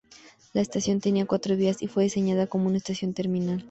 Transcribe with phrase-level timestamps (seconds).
[0.53, 3.59] La estación tenía cuatro vías y fue diseñada como una estación terminal.